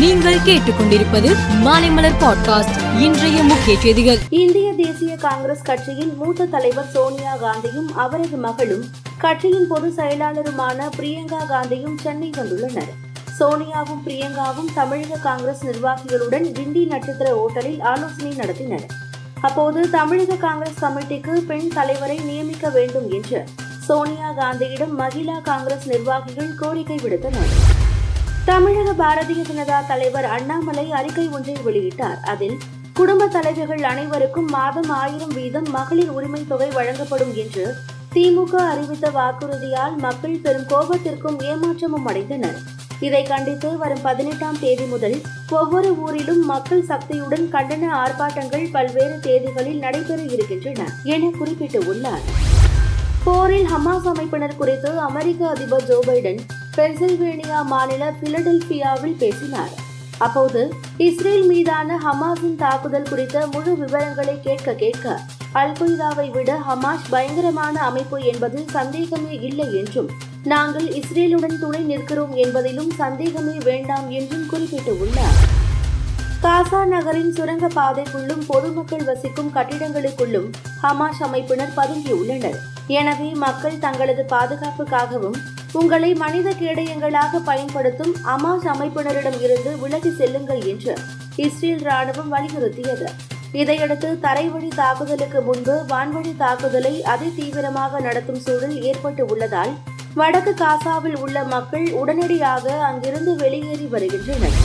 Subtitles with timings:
[0.00, 4.18] நீங்கள் கேட்டுக்கொண்டிருப்பது மாலைமலர் பாட்காஸ்ட் இன்றைய முக்கிய செய்திகள்.
[4.28, 8.84] இந்திய தேசிய காங்கிரஸ் கட்சியின் மூத்த தலைவர் சோனியா காந்தியும் அவரது மகளும்
[9.18, 12.88] கட்சியின் பொதுச் செயலாளருமான பிரியங்கா காந்தியும் சென்னை வந்துள்ளனர்.
[13.40, 18.86] சோனியாவும் பிரியங்காவும் தமிழக காங்கிரஸ் நிர்வாகிகளுடன் கிண்டி நட்சத்திர ஓட்டலில் ஆலோசனை நடத்தினர்.
[19.40, 23.44] அப்போது தமிழக காங்கிரஸ் கமிட்டிக்கு பெண் தலைவரை நியமிக்க வேண்டும் என்று
[23.80, 27.78] சோனியா காந்தியிடம் மகிழா காங்கிரஸ் நிர்வாகிகள் கோரிக்கை விடுத்தனர்.
[28.44, 32.20] தமிழக பாரதிய ஜனதா தலைவர் அண்ணாமலை அறிக்கை ஒன்றை வெளியிட்டார்.
[32.20, 32.58] அதில்
[32.94, 37.74] குடும்ப தலைவிகள் அனைவருக்கும் மாதம் ஆயிரம் வீதம் மகளிர் உரிமை தொகை வழங்கப்படும் என்று
[38.14, 42.58] திமுக அறிவித்த வாக்குறுதியால் மக்கள் பெரும் கோபத்திற்கும் ஏமாற்றமும் அடைந்தனர்.
[43.00, 45.20] இதை கண்டித்து வரும் பதினெட்டாம் தேதி முதல்
[45.50, 52.24] ஒவ்வொரு ஊரிலும் மக்கள் சக்தியுடன் கண்டன ஆர்ப்பாட்டங்கள் பல்வேறு தேதிகளில் நடைபெற இருக்கின்றன என குறிப்பிட்டுள்ளார்.
[53.24, 56.38] போரில் ஹமாஸ் அமைப்பினர் குறித்து அமெரிக்க அதிபர் ஜோ பைடன்
[56.80, 59.72] பென்சில்வேனியா மாநில பிலடெல்பியாவில் பேசினார்.
[60.18, 60.60] அப்போது
[61.06, 65.14] இஸ்ரேல் மீதான ஹமாஸின் தாக்குதல் குறித்த முழு விவரங்களை கேட்க கேட்க
[65.60, 70.10] அல் கொய்தாவை விட ஹமாஸ் பயங்கரமான அமைப்பு என்பதில் சந்தேகமே இல்லை என்றும்
[70.52, 75.38] நாங்கள் இஸ்ரேலுடன் துணை நிற்கிறோம் என்பதிலும் சந்தேகமே வேண்டாம் என்றும் குறிப்பிட்டுள்ளார்.
[76.44, 80.50] காசா நகரின் சுரங்க பாதைக்குள்ளும் பொதுமக்கள் வசிக்கும் கட்டிடங்களுக்குள்ளும்
[80.82, 82.60] ஹமாஸ் அமைப்பினர் பதுங்கியுள்ளனர்.
[82.98, 85.40] எனவே மக்கள் தங்களது பாதுகாப்புக்காகவும்
[85.78, 90.94] உங்களை மனித கேடயங்களாக பயன்படுத்தும் அமாஸ் அமைப்பினரிடம் இருந்து விலகி செல்லுங்கள் என்று
[91.44, 93.06] இஸ்ரேல் ராணுவம் வலியுறுத்தியது.
[93.60, 99.72] இதையடுத்து தரைவழி தாக்குதலுக்கு முன்பு வான்வழி தாக்குதலை அதிதீவிரமாக நடத்தும் சூழல் ஏற்பட்டு உள்ளதால்
[100.14, 104.56] வடக்கு காசாவில் உள்ள மக்கள் உடனடியாக அங்கிருந்து வெளியேறி வருகின்றனர்.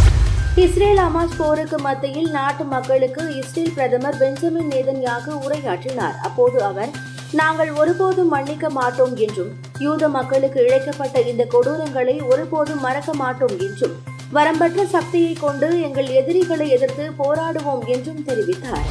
[0.63, 6.17] இஸ்ரேல் அமாஸ் போருக்கு மத்தியில் நாட்டு மக்களுக்கு இஸ்ரேல் பிரதமர் பெஞ்சமின் நேதன்யாக உரையாற்றினார்.
[6.29, 6.91] அப்போது அவர்
[7.39, 13.95] நாங்கள் ஒருபோதும் மன்னிக்க மாட்டோம் என்றும் யூத மக்களுக்கு இழைக்கப்பட்ட இந்த கொடூரங்களை ஒருபோதும் மறக்க மாட்டோம் என்றும்
[14.33, 18.87] வரம்பற்ற சக்தியை கொண்டு எங்கள் எதிரிகளை எதிர்த்து போராடுவோம் என்றும் தெரிவித்தார்.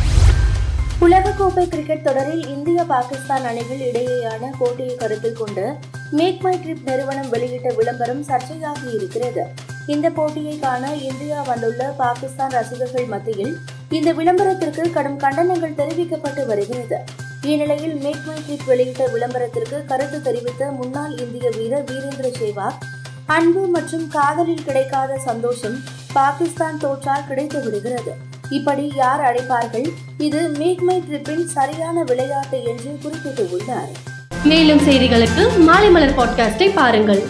[1.00, 5.64] உலகக்கோப்பை கிரிக்கெட் தொடரில் இந்திய பாகிஸ்தான் அணிகள் இடையேயான போட்டியை கருத்தில் கொண்டு
[6.10, 9.44] மேக் மை ட்ரிப் நிறுவனம் வெளியிட்ட விளம்பரம் சர்ச்சையாகி இருக்கிறது.
[9.86, 13.54] இந்த போட்டியை காண இந்தியா வந்துள்ள பாகிஸ்தான் ரசிகர்கள் மத்தியில்
[13.90, 17.00] இந்த விளம்பரத்திற்கு கடும் கண்டனங்கள் தெரிவிக்கப்பட்டு வருகிறது.
[17.44, 22.78] இந்நிலையில் மேக் மை ட்ரிப் வெளியிட்ட விளம்பரத்திற்கு கருத்து தெரிவித்த முன்னாள் இந்திய வீரர் வீரேந்திர சேவாக்
[23.26, 25.76] அன்பு மற்றும் காதலில் கிடைக்காத சந்தோஷம்
[26.12, 28.12] பாகிஸ்தான் தோற்றால் கிடைத்து விடுகிறது.
[28.50, 29.88] இப்படி யார் அழைப்பார்கள்?
[30.18, 33.92] இது மேக் மை ட்ரிப்பின் சரியான விளையாட்டு என்று குறிப்பிட்டுள்ளார்
[34.44, 37.22] மேலும் செய்திகளுக்கு மாலை மலர் பாட்காஸ்டை பாருங்கள்.